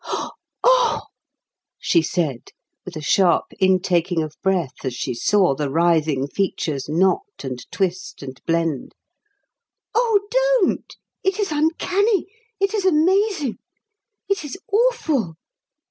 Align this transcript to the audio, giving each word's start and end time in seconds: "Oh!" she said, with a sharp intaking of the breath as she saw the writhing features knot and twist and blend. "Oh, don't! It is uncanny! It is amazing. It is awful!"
"Oh!" 0.63 1.01
she 1.79 2.01
said, 2.01 2.49
with 2.85 2.95
a 2.95 3.03
sharp 3.03 3.53
intaking 3.59 4.23
of 4.23 4.31
the 4.31 4.37
breath 4.41 4.83
as 4.83 4.95
she 4.95 5.13
saw 5.13 5.53
the 5.53 5.69
writhing 5.69 6.27
features 6.27 6.89
knot 6.89 7.21
and 7.43 7.63
twist 7.71 8.23
and 8.23 8.41
blend. 8.47 8.95
"Oh, 9.93 10.21
don't! 10.31 10.95
It 11.23 11.39
is 11.39 11.51
uncanny! 11.51 12.25
It 12.59 12.73
is 12.73 12.83
amazing. 12.83 13.59
It 14.27 14.43
is 14.43 14.57
awful!" 14.71 15.35